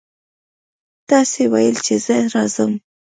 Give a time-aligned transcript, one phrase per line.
[1.09, 2.71] تاسې ویل چې زه راځم.